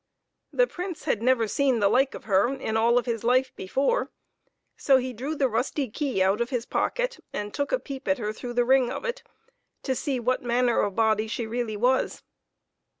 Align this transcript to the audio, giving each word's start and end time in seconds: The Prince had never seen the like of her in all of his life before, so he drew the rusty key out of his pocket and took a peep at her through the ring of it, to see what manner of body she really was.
The 0.51 0.65
Prince 0.65 1.03
had 1.03 1.21
never 1.21 1.47
seen 1.47 1.77
the 1.79 1.87
like 1.87 2.15
of 2.15 2.23
her 2.23 2.51
in 2.51 2.75
all 2.75 2.97
of 2.97 3.05
his 3.05 3.23
life 3.23 3.55
before, 3.55 4.09
so 4.75 4.97
he 4.97 5.13
drew 5.13 5.35
the 5.35 5.47
rusty 5.47 5.91
key 5.91 6.23
out 6.23 6.41
of 6.41 6.49
his 6.49 6.65
pocket 6.65 7.19
and 7.31 7.53
took 7.53 7.71
a 7.71 7.77
peep 7.77 8.07
at 8.07 8.17
her 8.17 8.33
through 8.33 8.53
the 8.53 8.65
ring 8.65 8.89
of 8.89 9.05
it, 9.05 9.21
to 9.83 9.93
see 9.93 10.19
what 10.19 10.41
manner 10.41 10.79
of 10.81 10.95
body 10.95 11.27
she 11.27 11.45
really 11.45 11.77
was. 11.77 12.23